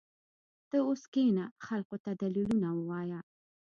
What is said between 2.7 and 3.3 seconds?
ووايه.